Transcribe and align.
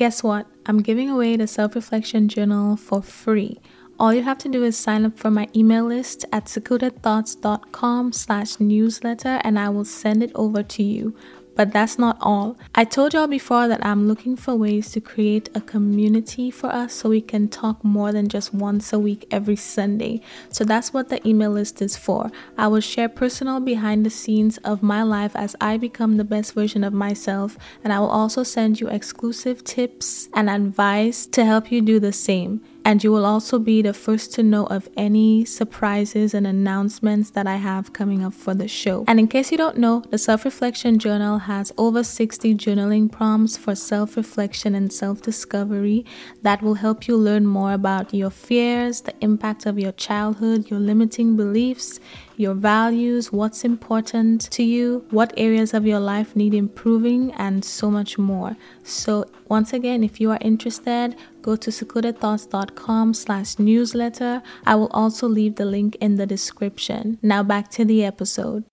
Guess 0.00 0.22
what? 0.22 0.46
I'm 0.64 0.80
giving 0.80 1.10
away 1.10 1.36
the 1.36 1.46
self 1.46 1.74
reflection 1.74 2.26
journal 2.26 2.74
for 2.74 3.02
free. 3.02 3.60
All 3.98 4.14
you 4.14 4.22
have 4.22 4.38
to 4.38 4.48
do 4.48 4.64
is 4.64 4.74
sign 4.74 5.04
up 5.04 5.18
for 5.18 5.30
my 5.30 5.46
email 5.54 5.84
list 5.84 6.24
at 6.32 6.46
secludedthoughts.com 6.46 8.12
slash 8.14 8.58
newsletter 8.58 9.42
and 9.44 9.58
I 9.58 9.68
will 9.68 9.84
send 9.84 10.22
it 10.22 10.32
over 10.34 10.62
to 10.62 10.82
you. 10.82 11.14
But 11.56 11.72
that's 11.72 11.98
not 11.98 12.16
all. 12.20 12.56
I 12.74 12.84
told 12.84 13.12
y'all 13.12 13.26
before 13.26 13.68
that 13.68 13.84
I'm 13.84 14.08
looking 14.08 14.36
for 14.36 14.54
ways 14.54 14.90
to 14.92 15.00
create 15.00 15.48
a 15.54 15.60
community 15.60 16.50
for 16.50 16.68
us 16.68 16.94
so 16.94 17.10
we 17.10 17.20
can 17.20 17.48
talk 17.48 17.84
more 17.84 18.12
than 18.12 18.28
just 18.28 18.54
once 18.54 18.92
a 18.92 18.98
week 18.98 19.26
every 19.30 19.56
Sunday. 19.56 20.22
So 20.50 20.64
that's 20.64 20.92
what 20.92 21.08
the 21.08 21.26
email 21.28 21.50
list 21.50 21.82
is 21.82 21.96
for. 21.96 22.30
I 22.56 22.68
will 22.68 22.80
share 22.80 23.08
personal 23.08 23.60
behind 23.60 24.06
the 24.06 24.10
scenes 24.10 24.58
of 24.58 24.82
my 24.82 25.02
life 25.02 25.36
as 25.36 25.56
I 25.60 25.76
become 25.76 26.16
the 26.16 26.24
best 26.24 26.54
version 26.54 26.84
of 26.84 26.92
myself, 26.92 27.58
and 27.84 27.92
I 27.92 28.00
will 28.00 28.10
also 28.10 28.42
send 28.42 28.80
you 28.80 28.88
exclusive 28.88 29.64
tips 29.64 30.28
and 30.34 30.48
advice 30.48 31.26
to 31.26 31.44
help 31.44 31.70
you 31.70 31.82
do 31.82 32.00
the 32.00 32.12
same 32.12 32.62
and 32.84 33.04
you 33.04 33.12
will 33.12 33.26
also 33.26 33.58
be 33.58 33.82
the 33.82 33.92
first 33.92 34.32
to 34.34 34.42
know 34.42 34.66
of 34.66 34.88
any 34.96 35.44
surprises 35.44 36.34
and 36.34 36.46
announcements 36.46 37.30
that 37.30 37.46
I 37.46 37.56
have 37.56 37.92
coming 37.92 38.24
up 38.24 38.34
for 38.34 38.54
the 38.54 38.68
show. 38.68 39.04
And 39.06 39.18
in 39.20 39.28
case 39.28 39.50
you 39.50 39.58
don't 39.58 39.78
know, 39.78 40.04
the 40.10 40.18
Self 40.18 40.44
Reflection 40.44 40.98
Journal 40.98 41.38
has 41.38 41.72
over 41.76 42.02
60 42.02 42.54
journaling 42.54 43.10
prompts 43.10 43.56
for 43.56 43.74
self 43.74 44.16
reflection 44.16 44.74
and 44.74 44.92
self 44.92 45.22
discovery 45.22 46.04
that 46.42 46.62
will 46.62 46.74
help 46.74 47.06
you 47.06 47.16
learn 47.16 47.46
more 47.46 47.72
about 47.72 48.14
your 48.14 48.30
fears, 48.30 49.02
the 49.02 49.14
impact 49.20 49.66
of 49.66 49.78
your 49.78 49.92
childhood, 49.92 50.70
your 50.70 50.80
limiting 50.80 51.36
beliefs 51.36 52.00
your 52.36 52.54
values, 52.54 53.32
what's 53.32 53.64
important 53.64 54.50
to 54.50 54.62
you, 54.62 55.04
what 55.10 55.32
areas 55.36 55.74
of 55.74 55.86
your 55.86 56.00
life 56.00 56.34
need 56.34 56.54
improving, 56.54 57.32
and 57.34 57.64
so 57.64 57.90
much 57.90 58.18
more. 58.18 58.56
So 58.84 59.26
once 59.48 59.72
again, 59.72 60.02
if 60.02 60.20
you 60.20 60.30
are 60.30 60.38
interested, 60.40 61.16
go 61.42 61.56
to 61.56 61.70
secludedthoughts.com 61.70 63.14
slash 63.14 63.58
newsletter. 63.58 64.42
I 64.66 64.74
will 64.74 64.90
also 64.92 65.28
leave 65.28 65.56
the 65.56 65.64
link 65.64 65.96
in 66.00 66.16
the 66.16 66.26
description. 66.26 67.18
Now 67.22 67.42
back 67.42 67.70
to 67.72 67.84
the 67.84 68.04
episode. 68.04 68.64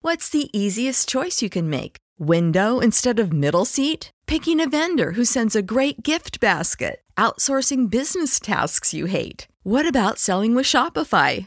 What's 0.00 0.28
the 0.28 0.48
easiest 0.56 1.08
choice 1.08 1.42
you 1.42 1.50
can 1.50 1.68
make? 1.68 1.96
Window 2.18 2.78
instead 2.78 3.18
of 3.18 3.32
middle 3.32 3.64
seat? 3.64 4.10
Picking 4.26 4.60
a 4.60 4.68
vendor 4.68 5.12
who 5.12 5.24
sends 5.24 5.56
a 5.56 5.62
great 5.62 6.02
gift 6.02 6.40
basket? 6.40 7.00
Outsourcing 7.16 7.90
business 7.90 8.38
tasks 8.38 8.94
you 8.94 9.06
hate? 9.06 9.48
What 9.62 9.84
about 9.88 10.18
selling 10.18 10.54
with 10.54 10.66
Shopify? 10.66 11.46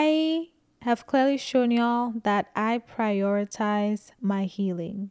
I 0.00 0.50
have 0.82 1.08
clearly 1.08 1.38
shown 1.38 1.72
y'all 1.72 2.12
that 2.22 2.52
I 2.54 2.78
prioritize 2.78 4.12
my 4.20 4.44
healing. 4.44 5.10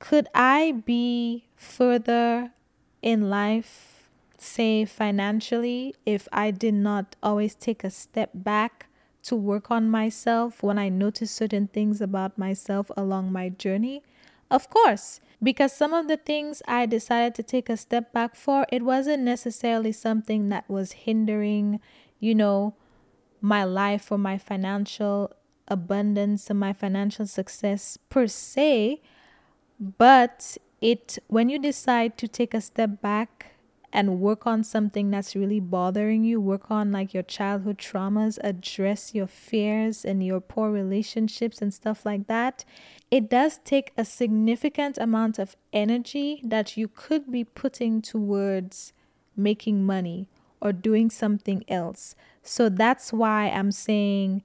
Could 0.00 0.26
I 0.34 0.82
be 0.84 1.46
further 1.54 2.50
in 3.00 3.30
life, 3.30 4.10
say 4.36 4.84
financially, 4.84 5.94
if 6.04 6.26
I 6.32 6.50
did 6.50 6.74
not 6.74 7.14
always 7.22 7.54
take 7.54 7.84
a 7.84 7.90
step 7.90 8.30
back 8.34 8.88
to 9.22 9.36
work 9.36 9.70
on 9.70 9.88
myself 9.88 10.64
when 10.64 10.78
I 10.78 10.88
notice 10.88 11.30
certain 11.30 11.68
things 11.68 12.00
about 12.00 12.36
myself 12.36 12.90
along 12.96 13.30
my 13.30 13.50
journey? 13.50 14.02
Of 14.50 14.68
course, 14.68 15.20
because 15.40 15.72
some 15.72 15.92
of 15.92 16.08
the 16.08 16.16
things 16.16 16.60
I 16.66 16.86
decided 16.86 17.36
to 17.36 17.44
take 17.44 17.68
a 17.68 17.76
step 17.76 18.12
back 18.12 18.34
for, 18.34 18.66
it 18.72 18.82
wasn't 18.82 19.22
necessarily 19.22 19.92
something 19.92 20.48
that 20.48 20.68
was 20.68 21.06
hindering, 21.06 21.78
you 22.18 22.34
know, 22.34 22.74
my 23.40 23.64
life 23.64 24.10
or 24.10 24.18
my 24.18 24.38
financial 24.38 25.32
abundance 25.68 26.48
and 26.50 26.58
my 26.58 26.72
financial 26.72 27.26
success 27.26 27.98
per 28.08 28.26
se 28.26 29.00
but 29.78 30.56
it 30.80 31.18
when 31.28 31.48
you 31.48 31.58
decide 31.58 32.16
to 32.16 32.26
take 32.26 32.54
a 32.54 32.60
step 32.60 33.00
back 33.00 33.52
and 33.92 34.20
work 34.20 34.46
on 34.46 34.62
something 34.62 35.10
that's 35.10 35.34
really 35.34 35.60
bothering 35.60 36.22
you 36.22 36.40
work 36.40 36.70
on 36.70 36.92
like 36.92 37.14
your 37.14 37.22
childhood 37.22 37.78
traumas 37.78 38.38
address 38.42 39.14
your 39.14 39.26
fears 39.26 40.04
and 40.04 40.24
your 40.24 40.40
poor 40.40 40.70
relationships 40.70 41.62
and 41.62 41.72
stuff 41.72 42.04
like 42.04 42.26
that 42.26 42.64
it 43.10 43.30
does 43.30 43.58
take 43.64 43.92
a 43.96 44.04
significant 44.04 44.98
amount 44.98 45.38
of 45.38 45.56
energy 45.72 46.40
that 46.44 46.76
you 46.76 46.88
could 46.88 47.30
be 47.30 47.44
putting 47.44 48.02
towards 48.02 48.92
making 49.36 49.84
money 49.84 50.28
or 50.60 50.72
doing 50.72 51.10
something 51.10 51.64
else 51.68 52.14
so 52.42 52.68
that's 52.68 53.12
why 53.12 53.48
I'm 53.48 53.72
saying 53.72 54.42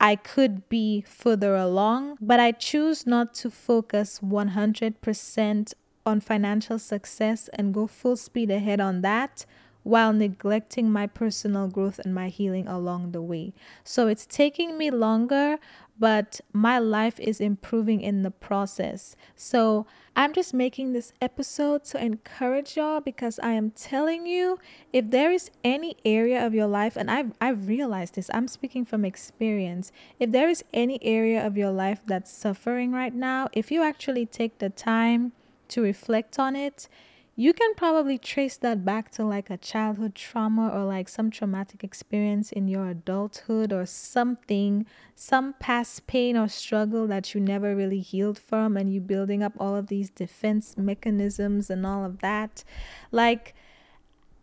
I 0.00 0.16
could 0.16 0.66
be 0.70 1.02
further 1.02 1.56
along, 1.56 2.16
but 2.22 2.40
I 2.40 2.52
choose 2.52 3.06
not 3.06 3.34
to 3.34 3.50
focus 3.50 4.18
100% 4.24 5.74
on 6.06 6.20
financial 6.20 6.78
success 6.78 7.50
and 7.52 7.74
go 7.74 7.86
full 7.86 8.16
speed 8.16 8.50
ahead 8.50 8.80
on 8.80 9.02
that 9.02 9.44
while 9.82 10.12
neglecting 10.12 10.90
my 10.90 11.06
personal 11.06 11.68
growth 11.68 11.98
and 11.98 12.14
my 12.14 12.28
healing 12.28 12.66
along 12.66 13.12
the 13.12 13.20
way. 13.22 13.52
So 13.84 14.08
it's 14.08 14.26
taking 14.26 14.78
me 14.78 14.90
longer, 14.90 15.58
but 16.00 16.40
my 16.52 16.78
life 16.78 17.20
is 17.20 17.40
improving 17.40 18.00
in 18.00 18.22
the 18.22 18.30
process. 18.30 19.14
So 19.36 19.86
I'm 20.16 20.32
just 20.32 20.54
making 20.54 20.92
this 20.92 21.12
episode 21.20 21.84
to 21.84 22.02
encourage 22.02 22.76
y'all 22.76 23.00
because 23.00 23.38
I 23.38 23.52
am 23.52 23.70
telling 23.70 24.26
you 24.26 24.58
if 24.94 25.10
there 25.10 25.30
is 25.30 25.50
any 25.62 25.96
area 26.04 26.44
of 26.44 26.54
your 26.54 26.66
life, 26.66 26.96
and 26.96 27.10
I've, 27.10 27.32
I've 27.38 27.68
realized 27.68 28.14
this, 28.14 28.30
I'm 28.32 28.48
speaking 28.48 28.86
from 28.86 29.04
experience. 29.04 29.92
If 30.18 30.32
there 30.32 30.48
is 30.48 30.64
any 30.72 30.98
area 31.04 31.46
of 31.46 31.58
your 31.58 31.70
life 31.70 32.00
that's 32.06 32.32
suffering 32.32 32.92
right 32.92 33.14
now, 33.14 33.48
if 33.52 33.70
you 33.70 33.82
actually 33.82 34.24
take 34.24 34.58
the 34.58 34.70
time 34.70 35.32
to 35.68 35.82
reflect 35.82 36.38
on 36.38 36.56
it, 36.56 36.88
you 37.36 37.52
can 37.52 37.74
probably 37.74 38.18
trace 38.18 38.56
that 38.58 38.84
back 38.84 39.10
to 39.12 39.24
like 39.24 39.50
a 39.50 39.56
childhood 39.56 40.14
trauma 40.14 40.68
or 40.68 40.84
like 40.84 41.08
some 41.08 41.30
traumatic 41.30 41.82
experience 41.82 42.52
in 42.52 42.68
your 42.68 42.88
adulthood 42.88 43.72
or 43.72 43.86
something, 43.86 44.84
some 45.14 45.54
past 45.58 46.06
pain 46.06 46.36
or 46.36 46.48
struggle 46.48 47.06
that 47.06 47.34
you 47.34 47.40
never 47.40 47.74
really 47.74 48.00
healed 48.00 48.38
from, 48.38 48.76
and 48.76 48.92
you 48.92 49.00
building 49.00 49.42
up 49.42 49.52
all 49.58 49.76
of 49.76 49.86
these 49.86 50.10
defense 50.10 50.76
mechanisms 50.76 51.70
and 51.70 51.86
all 51.86 52.04
of 52.04 52.18
that. 52.18 52.64
Like, 53.10 53.54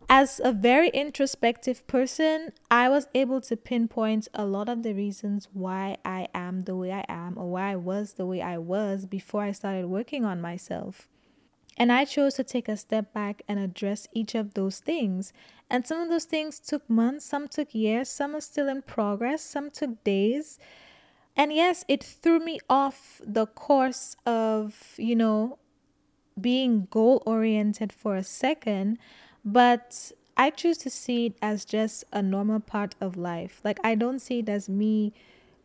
as 0.09 0.39
a 0.41 0.53
very 0.53 0.87
introspective 0.89 1.85
person, 1.85 2.53
I 2.71 2.87
was 2.87 3.09
able 3.13 3.41
to 3.41 3.57
pinpoint 3.57 4.29
a 4.33 4.45
lot 4.45 4.69
of 4.69 4.83
the 4.83 4.93
reasons 4.93 5.49
why 5.51 5.97
I 6.05 6.29
am 6.33 6.63
the 6.63 6.77
way 6.77 6.93
I 6.93 7.03
am 7.09 7.37
or 7.37 7.51
why 7.51 7.73
I 7.73 7.75
was 7.75 8.13
the 8.13 8.25
way 8.25 8.41
I 8.41 8.57
was 8.57 9.05
before 9.05 9.43
I 9.43 9.51
started 9.51 9.87
working 9.87 10.23
on 10.23 10.39
myself. 10.39 11.09
And 11.77 11.91
I 11.91 12.05
chose 12.05 12.33
to 12.35 12.43
take 12.43 12.67
a 12.67 12.75
step 12.75 13.13
back 13.13 13.43
and 13.47 13.59
address 13.59 14.07
each 14.11 14.33
of 14.33 14.55
those 14.55 14.79
things. 14.79 15.31
And 15.69 15.85
some 15.85 16.01
of 16.01 16.09
those 16.09 16.25
things 16.25 16.59
took 16.59 16.89
months, 16.89 17.25
some 17.25 17.47
took 17.47 17.75
years, 17.75 18.09
some 18.09 18.35
are 18.35 18.41
still 18.41 18.67
in 18.67 18.81
progress, 18.81 19.43
some 19.43 19.69
took 19.69 20.03
days. 20.03 20.57
And 21.35 21.53
yes, 21.53 21.85
it 21.87 22.03
threw 22.03 22.39
me 22.39 22.59
off 22.67 23.21
the 23.23 23.45
course 23.45 24.15
of, 24.25 24.95
you 24.97 25.15
know, 25.15 25.59
being 26.39 26.87
goal 26.89 27.21
oriented 27.25 27.93
for 27.93 28.15
a 28.15 28.23
second, 28.23 28.97
but 29.45 30.11
I 30.35 30.49
choose 30.49 30.77
to 30.79 30.89
see 30.89 31.27
it 31.27 31.37
as 31.41 31.65
just 31.65 32.03
a 32.11 32.21
normal 32.21 32.59
part 32.59 32.95
of 33.01 33.17
life. 33.17 33.61
Like, 33.63 33.79
I 33.83 33.95
don't 33.95 34.19
see 34.19 34.39
it 34.39 34.49
as 34.49 34.69
me 34.69 35.13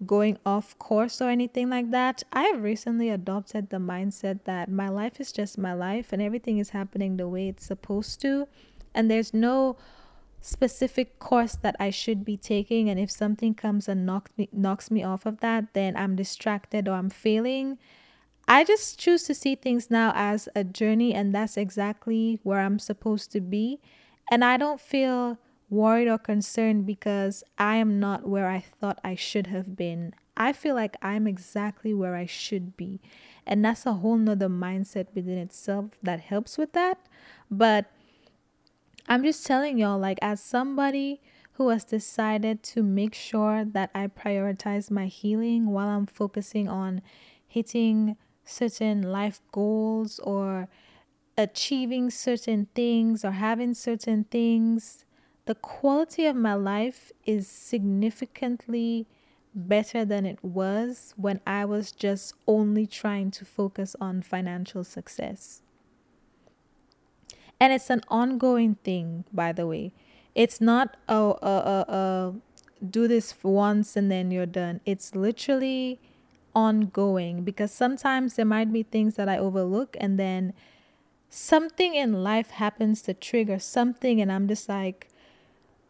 going 0.07 0.39
off 0.45 0.79
course 0.79 1.21
or 1.21 1.29
anything 1.29 1.71
like 1.71 1.91
that. 1.91 2.23
I 2.33 2.43
have 2.45 2.63
recently 2.63 3.11
adopted 3.11 3.71
the 3.71 3.79
mindset 3.79 4.45
that 4.45 4.71
my 4.71 4.89
life 4.89 5.21
is 5.21 5.33
just 5.33 5.59
my 5.59 5.73
life 5.73 6.13
and 6.13 6.21
everything 6.21 6.59
is 6.59 6.71
happening 6.71 7.17
the 7.17 7.29
way 7.29 7.49
it's 7.49 7.67
supposed 7.67 8.21
to. 8.23 8.49
And 8.95 9.11
there's 9.11 9.33
no 9.33 9.77
specific 10.41 11.19
course 11.19 11.57
that 11.63 11.77
I 11.79 11.91
should 11.91 12.25
be 12.25 12.37
taking. 12.37 12.91
And 12.91 12.99
if 12.99 13.11
something 13.11 13.55
comes 13.55 13.89
and 13.89 14.05
knocks 14.05 14.31
me, 14.37 14.49
knocks 14.53 14.91
me 14.91 15.03
off 15.03 15.25
of 15.25 15.41
that, 15.41 15.73
then 15.73 15.97
I'm 15.97 16.17
distracted 16.17 16.89
or 16.89 16.93
I'm 16.93 17.11
failing. 17.11 17.79
I 18.49 18.65
just 18.65 18.99
choose 18.99 19.23
to 19.25 19.35
see 19.35 19.55
things 19.55 19.91
now 19.91 20.13
as 20.17 20.49
a 20.57 20.65
journey, 20.65 21.15
and 21.15 21.33
that's 21.33 21.57
exactly 21.57 22.41
where 22.43 22.59
I'm 22.59 22.81
supposed 22.81 23.31
to 23.33 23.41
be. 23.41 23.81
And 24.31 24.45
I 24.45 24.57
don't 24.57 24.81
feel 24.81 25.39
worried 25.73 26.07
or 26.07 26.19
concerned 26.19 26.85
because 26.85 27.43
I 27.57 27.77
am 27.77 27.99
not 27.99 28.29
where 28.29 28.47
I 28.47 28.61
thought 28.61 29.01
I 29.03 29.15
should 29.15 29.47
have 29.47 29.75
been. 29.75 30.15
I 30.37 30.53
feel 30.53 30.75
like 30.75 30.97
I'm 31.01 31.27
exactly 31.27 31.95
where 31.95 32.15
I 32.15 32.27
should 32.27 32.77
be. 32.77 33.01
And 33.47 33.65
that's 33.65 33.87
a 33.87 33.95
whole 33.95 34.19
nother 34.19 34.51
mindset 34.51 35.07
within 35.15 35.39
itself 35.39 35.93
that 36.03 36.21
helps 36.21 36.59
with 36.59 36.75
that. 36.75 36.99
But 37.51 37.91
I'm 39.09 39.25
just 39.25 39.47
telling 39.47 39.79
y'all, 39.79 39.99
like, 39.99 40.19
as 40.21 40.43
somebody 40.43 41.23
who 41.55 41.71
has 41.71 41.85
decided 41.85 42.63
to 42.65 42.83
make 42.83 43.15
sure 43.15 43.65
that 43.65 43.91
I 43.95 44.09
prioritize 44.09 44.91
my 44.91 45.07
healing 45.07 45.71
while 45.71 45.89
I'm 45.89 46.07
focusing 46.07 46.69
on 46.69 47.01
hitting 47.47 48.17
certain 48.45 49.03
life 49.03 49.41
goals 49.53 50.19
or 50.19 50.69
achieving 51.39 52.11
certain 52.11 52.69
things 52.75 53.25
or 53.25 53.33
having 53.33 53.73
certain 53.73 54.25
things 54.25 55.07
the 55.45 55.55
quality 55.55 56.27
of 56.27 56.37
my 56.37 56.55
life 56.55 57.13
is 57.27 57.49
significantly 57.49 59.07
better 59.55 60.05
than 60.05 60.25
it 60.25 60.43
was 60.43 61.15
when 61.17 61.41
I 61.47 61.65
was 61.65 61.93
just 61.93 62.35
only 62.47 62.87
trying 62.87 63.31
to 63.33 63.45
focus 63.45 63.95
on 64.01 64.23
financial 64.23 64.85
success. 64.85 65.63
And 67.61 67.73
it's 67.73 67.91
an 67.91 68.03
ongoing 68.09 68.77
thing, 68.83 69.25
by 69.33 69.53
the 69.53 69.67
way. 69.67 69.93
It's 70.35 70.61
not 70.61 70.97
a, 71.09 71.15
a, 71.15 71.15
a, 71.43 71.85
a 71.93 72.35
do 72.85 73.07
this 73.07 73.35
once 73.43 73.97
and 73.97 74.11
then 74.11 74.31
you're 74.31 74.47
done. 74.47 74.81
It's 74.85 75.15
literally 75.15 76.01
ongoing 76.55 77.45
because 77.45 77.71
sometimes 77.73 78.35
there 78.35 78.45
might 78.45 78.73
be 78.73 78.83
things 78.83 79.15
that 79.17 79.29
I 79.29 79.39
overlook 79.39 79.97
and 80.01 80.19
then 80.19 80.53
something 81.29 81.95
in 81.95 82.25
life 82.25 82.51
happens 82.51 83.03
to 83.03 83.15
trigger 83.15 83.59
something 83.59 84.21
and 84.21 84.31
I'm 84.31 84.49
just 84.49 84.69
like 84.69 85.09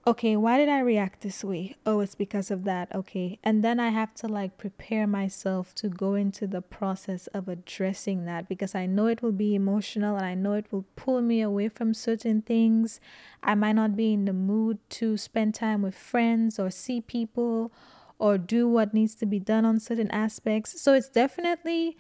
okay, 0.07 0.37
why 0.37 0.59
did 0.59 0.69
I 0.69 0.81
react 0.81 1.21
this 1.21 1.45
way? 1.45 1.77
Oh, 1.87 2.01
it's 2.01 2.15
because 2.15 2.51
of 2.51 2.65
that. 2.65 2.93
Okay. 2.95 3.39
And 3.45 3.63
then 3.63 3.79
I 3.79 3.91
have 3.91 4.15
to 4.17 4.29
like 4.29 4.59
prepare 4.59 5.07
myself 5.07 5.75
to 5.77 5.89
go 5.89 6.15
into 6.15 6.47
the 6.47 6.63
process 6.63 7.29
of 7.29 7.49
addressing 7.49 8.25
that 8.25 8.49
because 8.49 8.75
I 8.75 8.87
know 8.87 9.07
it 9.07 9.23
will 9.23 9.33
be 9.33 9.55
emotional 9.55 10.17
and 10.17 10.27
I 10.27 10.35
know 10.35 10.55
it 10.55 10.73
will 10.73 10.87
pull 10.97 11.21
me 11.21 11.41
away 11.41 11.69
from 11.69 11.95
certain 11.95 12.43
things. 12.43 13.01
I 13.43 13.55
might 13.55 13.73
not 13.73 13.97
be 13.97 14.13
in 14.13 14.25
the 14.25 14.33
mood 14.33 14.79
to 14.91 15.17
spend 15.17 15.55
time 15.55 15.83
with 15.83 15.97
friends 15.97 16.59
or 16.59 16.71
see 16.71 17.01
people 17.01 17.73
or 18.19 18.39
do 18.39 18.69
what 18.69 18.95
needs 18.95 19.15
to 19.17 19.27
be 19.27 19.39
done 19.39 19.65
on 19.65 19.79
certain 19.81 20.11
aspects. 20.11 20.81
So 20.81 20.95
it's 20.95 21.09
definitely 21.09 21.97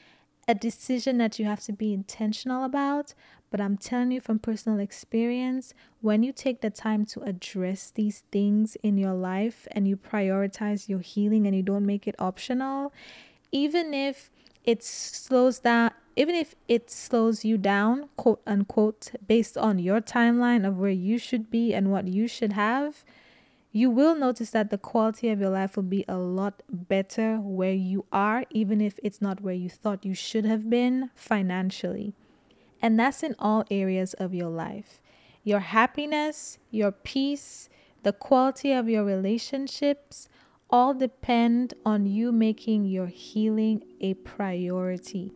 a 0.49 0.55
decision 0.55 1.19
that 1.19 1.39
you 1.39 1.45
have 1.45 1.61
to 1.61 1.73
be 1.73 1.93
intentional 1.93 2.65
about, 2.65 3.15
but 3.53 3.61
I'm 3.61 3.77
telling 3.77 4.13
you 4.13 4.21
from 4.23 4.39
personal 4.39 4.81
experience, 4.81 5.75
when 6.01 6.23
you 6.23 6.33
take 6.33 6.63
the 6.63 6.71
time 6.71 7.05
to 7.13 7.21
address 7.21 7.93
these 7.95 8.25
things 8.33 8.79
in 8.83 8.97
your 8.97 9.13
life 9.13 9.69
and 9.73 9.87
you 9.87 9.99
prioritize 9.99 10.89
your 10.89 11.01
healing 11.01 11.47
and 11.47 11.55
you 11.55 11.63
don't 11.63 11.85
make 11.85 12.09
it 12.09 12.15
optional, 12.19 12.95
even 13.53 13.93
if 13.93 14.31
it 14.65 14.83
slows 14.83 15.59
down, 15.59 15.91
even 16.17 16.35
if 16.35 16.55
it 16.67 16.91
slows 16.91 17.45
you 17.45 17.59
down, 17.59 18.09
quote 18.17 18.41
unquote, 18.47 19.13
based 19.29 19.59
on 19.59 19.79
your 19.79 20.01
timeline 20.01 20.67
of 20.67 20.79
where 20.79 20.91
you 20.91 21.19
should 21.19 21.51
be 21.51 21.75
and 21.75 21.93
what 21.93 22.09
you 22.09 22.27
should 22.27 22.55
have, 22.55 23.05
you 23.71 23.91
will 23.91 24.15
notice 24.15 24.51
that 24.51 24.71
the 24.71 24.79
quality 24.79 25.29
of 25.29 25.41
your 25.41 25.51
life 25.51 25.77
will 25.77 25.83
be 25.83 26.07
a 26.09 26.17
lot 26.17 26.63
better 26.71 27.37
where 27.37 27.75
you 27.75 28.07
are, 28.11 28.45
even 28.49 28.81
if 28.81 28.99
it's 29.03 29.21
not 29.21 29.43
where 29.43 29.55
you 29.55 29.69
thought 29.69 30.07
you 30.07 30.15
should 30.15 30.47
have 30.47 30.71
been 30.71 31.11
financially. 31.15 32.15
And 32.83 32.99
that's 32.99 33.23
in 33.23 33.37
all 33.39 33.65
areas 33.71 34.13
of 34.15 34.35
your 34.35 34.51
life. 34.51 35.01
Your 35.45 35.61
happiness, 35.61 36.59
your 36.71 36.91
peace, 36.93 37.69
the 38.03 38.13
quality 38.13 38.73
of 38.73 38.89
your 38.89 39.05
relationships 39.05 40.29
all 40.69 40.95
depend 40.95 41.75
on 41.87 42.07
you 42.07 42.33
making 42.33 42.87
your 42.87 43.07
healing 43.07 43.85
a 44.01 44.15
priority. 44.15 45.33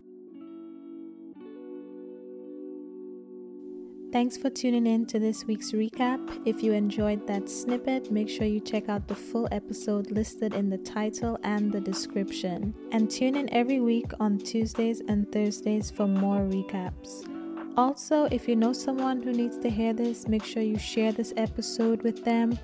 Thanks 4.12 4.38
for 4.38 4.48
tuning 4.48 4.86
in 4.86 5.04
to 5.06 5.18
this 5.18 5.44
week's 5.44 5.72
recap. 5.72 6.40
If 6.46 6.62
you 6.62 6.72
enjoyed 6.72 7.26
that 7.26 7.50
snippet, 7.50 8.10
make 8.10 8.30
sure 8.30 8.46
you 8.46 8.60
check 8.60 8.88
out 8.88 9.08
the 9.08 9.14
full 9.14 9.46
episode 9.52 10.10
listed 10.10 10.54
in 10.54 10.70
the 10.70 10.78
title 10.78 11.38
and 11.42 11.70
the 11.70 11.80
description. 11.80 12.74
And 12.92 13.10
tune 13.10 13.36
in 13.36 13.52
every 13.52 13.80
week 13.80 14.12
on 14.18 14.38
Tuesdays 14.38 15.02
and 15.06 15.30
Thursdays 15.30 15.90
for 15.90 16.08
more 16.08 16.40
recaps. 16.40 17.35
Also, 17.76 18.24
if 18.30 18.48
you 18.48 18.56
know 18.56 18.72
someone 18.72 19.22
who 19.22 19.32
needs 19.32 19.58
to 19.58 19.68
hear 19.68 19.92
this, 19.92 20.26
make 20.26 20.42
sure 20.42 20.62
you 20.62 20.78
share 20.78 21.12
this 21.12 21.34
episode 21.36 22.02
with 22.02 22.24
them. 22.24 22.58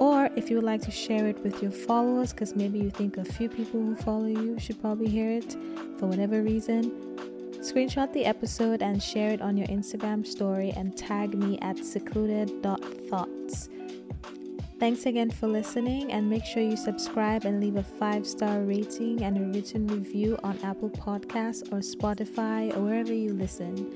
Or 0.00 0.28
if 0.34 0.50
you 0.50 0.56
would 0.56 0.64
like 0.64 0.82
to 0.82 0.90
share 0.90 1.28
it 1.28 1.38
with 1.44 1.62
your 1.62 1.70
followers, 1.70 2.32
because 2.32 2.56
maybe 2.56 2.80
you 2.80 2.90
think 2.90 3.16
a 3.16 3.24
few 3.24 3.48
people 3.48 3.80
who 3.80 3.94
follow 3.94 4.26
you 4.26 4.58
should 4.58 4.80
probably 4.80 5.08
hear 5.08 5.30
it 5.30 5.56
for 5.98 6.06
whatever 6.06 6.42
reason, 6.42 6.90
screenshot 7.60 8.12
the 8.12 8.24
episode 8.24 8.82
and 8.82 9.00
share 9.00 9.30
it 9.30 9.40
on 9.40 9.56
your 9.56 9.68
Instagram 9.68 10.26
story 10.26 10.72
and 10.76 10.96
tag 10.96 11.38
me 11.38 11.60
at 11.62 11.78
secluded.thoughts. 11.78 13.68
Thanks 14.80 15.06
again 15.06 15.30
for 15.30 15.46
listening, 15.46 16.12
and 16.12 16.28
make 16.28 16.44
sure 16.44 16.62
you 16.62 16.76
subscribe 16.76 17.44
and 17.44 17.60
leave 17.60 17.76
a 17.76 17.82
five 17.82 18.26
star 18.26 18.60
rating 18.60 19.22
and 19.22 19.38
a 19.38 19.42
written 19.56 19.86
review 19.86 20.36
on 20.42 20.58
Apple 20.64 20.90
Podcasts 20.90 21.62
or 21.72 21.78
Spotify 21.78 22.76
or 22.76 22.80
wherever 22.80 23.14
you 23.14 23.32
listen 23.32 23.90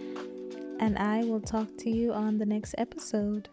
and 0.81 0.99
I 0.99 1.23
will 1.23 1.41
talk 1.41 1.77
to 1.81 1.91
you 1.91 2.13
on 2.13 2.39
the 2.39 2.47
next 2.47 2.75
episode. 2.79 3.51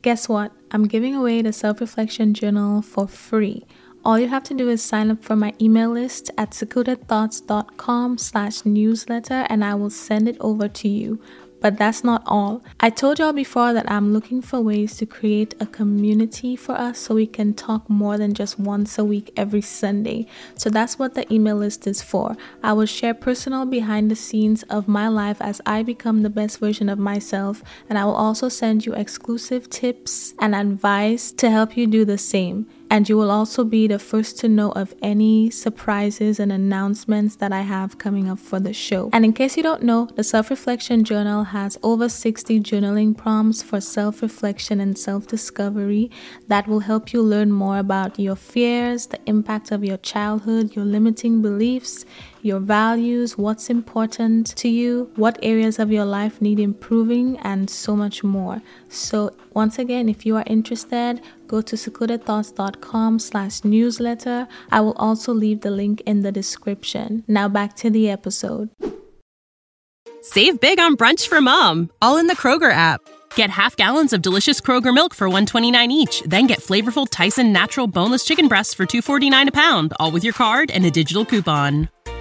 Guess 0.00 0.28
what? 0.28 0.52
I'm 0.70 0.86
giving 0.86 1.14
away 1.16 1.42
the 1.42 1.52
self 1.52 1.80
reflection 1.80 2.32
journal 2.32 2.82
for 2.82 3.08
free. 3.08 3.66
All 4.04 4.18
you 4.18 4.28
have 4.28 4.44
to 4.44 4.54
do 4.54 4.68
is 4.68 4.80
sign 4.80 5.10
up 5.10 5.24
for 5.24 5.34
my 5.34 5.52
email 5.60 5.90
list 5.90 6.30
at 6.38 6.52
secludedthoughts.com 6.52 8.16
slash 8.16 8.64
newsletter 8.64 9.44
and 9.50 9.64
I 9.64 9.74
will 9.74 9.90
send 9.90 10.28
it 10.28 10.36
over 10.40 10.68
to 10.68 10.88
you. 10.88 11.20
But 11.60 11.76
that's 11.76 12.04
not 12.04 12.22
all. 12.26 12.62
I 12.80 12.90
told 12.90 13.18
y'all 13.18 13.32
before 13.32 13.72
that 13.72 13.90
I'm 13.90 14.12
looking 14.12 14.40
for 14.42 14.60
ways 14.60 14.96
to 14.98 15.06
create 15.06 15.54
a 15.60 15.66
community 15.66 16.54
for 16.56 16.72
us 16.72 16.98
so 16.98 17.14
we 17.14 17.26
can 17.26 17.54
talk 17.54 17.88
more 17.90 18.16
than 18.16 18.34
just 18.34 18.58
once 18.58 18.98
a 18.98 19.04
week 19.04 19.32
every 19.36 19.60
Sunday. 19.60 20.26
So 20.56 20.70
that's 20.70 20.98
what 20.98 21.14
the 21.14 21.32
email 21.32 21.56
list 21.56 21.86
is 21.86 22.02
for. 22.02 22.36
I 22.62 22.72
will 22.72 22.86
share 22.86 23.14
personal 23.14 23.66
behind 23.66 24.10
the 24.10 24.16
scenes 24.16 24.62
of 24.64 24.88
my 24.88 25.08
life 25.08 25.40
as 25.40 25.60
I 25.66 25.82
become 25.82 26.22
the 26.22 26.30
best 26.30 26.60
version 26.60 26.88
of 26.88 26.98
myself, 26.98 27.62
and 27.88 27.98
I 27.98 28.04
will 28.04 28.14
also 28.14 28.48
send 28.48 28.86
you 28.86 28.94
exclusive 28.94 29.68
tips 29.68 30.34
and 30.38 30.54
advice 30.54 31.32
to 31.32 31.50
help 31.50 31.76
you 31.76 31.86
do 31.86 32.04
the 32.04 32.18
same 32.18 32.66
and 32.90 33.08
you 33.08 33.16
will 33.16 33.30
also 33.30 33.64
be 33.64 33.86
the 33.86 33.98
first 33.98 34.38
to 34.38 34.48
know 34.48 34.72
of 34.72 34.94
any 35.02 35.50
surprises 35.50 36.40
and 36.40 36.50
announcements 36.50 37.36
that 37.36 37.52
I 37.52 37.62
have 37.62 37.98
coming 37.98 38.28
up 38.28 38.38
for 38.38 38.60
the 38.60 38.72
show. 38.72 39.10
And 39.12 39.24
in 39.24 39.32
case 39.32 39.56
you 39.56 39.62
don't 39.62 39.82
know, 39.82 40.08
the 40.16 40.24
Self 40.24 40.50
Reflection 40.50 41.04
Journal 41.04 41.44
has 41.44 41.78
over 41.82 42.08
60 42.08 42.60
journaling 42.60 43.16
prompts 43.16 43.62
for 43.62 43.80
self 43.80 44.22
reflection 44.22 44.80
and 44.80 44.98
self 44.98 45.26
discovery 45.26 46.10
that 46.48 46.66
will 46.66 46.80
help 46.80 47.12
you 47.12 47.22
learn 47.22 47.52
more 47.52 47.78
about 47.78 48.18
your 48.18 48.36
fears, 48.36 49.06
the 49.08 49.20
impact 49.26 49.70
of 49.70 49.84
your 49.84 49.98
childhood, 49.98 50.74
your 50.74 50.84
limiting 50.84 51.42
beliefs 51.42 52.04
your 52.48 52.58
values, 52.58 53.38
what's 53.38 53.70
important 53.70 54.56
to 54.56 54.68
you, 54.68 55.12
what 55.14 55.38
areas 55.42 55.78
of 55.78 55.92
your 55.92 56.04
life 56.04 56.40
need 56.40 56.58
improving, 56.58 57.38
and 57.40 57.70
so 57.70 57.94
much 57.94 58.24
more. 58.24 58.60
So 58.88 59.36
once 59.52 59.78
again, 59.78 60.08
if 60.08 60.26
you 60.26 60.34
are 60.36 60.44
interested, 60.46 61.20
go 61.46 61.60
to 61.60 61.76
secludedthoughts.com 61.76 63.18
slash 63.18 63.62
newsletter. 63.64 64.48
I 64.72 64.80
will 64.80 64.94
also 64.94 65.32
leave 65.32 65.60
the 65.60 65.70
link 65.70 66.00
in 66.06 66.22
the 66.22 66.32
description. 66.32 67.22
Now 67.28 67.48
back 67.48 67.76
to 67.76 67.90
the 67.90 68.10
episode. 68.10 68.70
Save 70.22 70.60
big 70.60 70.80
on 70.80 70.96
brunch 70.96 71.28
for 71.28 71.40
mom, 71.40 71.90
all 72.02 72.16
in 72.16 72.26
the 72.26 72.36
Kroger 72.36 72.72
app. 72.72 73.00
Get 73.36 73.50
half 73.50 73.76
gallons 73.76 74.12
of 74.12 74.22
delicious 74.22 74.60
Kroger 74.60 74.92
milk 74.92 75.14
for 75.14 75.28
129 75.28 75.92
each, 75.92 76.22
then 76.22 76.46
get 76.46 76.60
flavorful 76.60 77.06
Tyson 77.08 77.52
natural 77.52 77.86
boneless 77.86 78.24
chicken 78.24 78.48
breasts 78.48 78.74
for 78.74 78.84
249 78.84 79.48
a 79.48 79.52
pound, 79.52 79.92
all 80.00 80.10
with 80.10 80.24
your 80.24 80.32
card 80.32 80.70
and 80.70 80.84
a 80.84 80.90
digital 80.90 81.24
coupon. 81.24 81.88